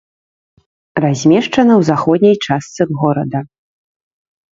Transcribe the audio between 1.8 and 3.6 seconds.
заходняй частцы горада.